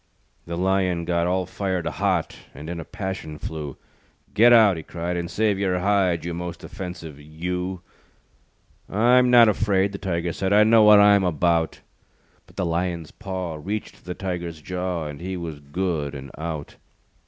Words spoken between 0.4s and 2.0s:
The Lion got All fired